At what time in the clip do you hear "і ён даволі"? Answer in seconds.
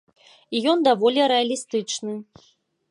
0.59-1.29